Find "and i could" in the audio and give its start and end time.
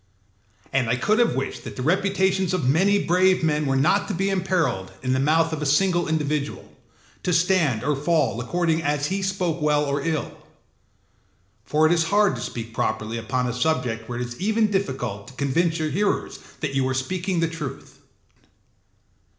0.73-1.19